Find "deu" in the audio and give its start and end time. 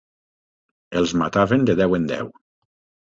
1.81-1.93, 2.13-2.33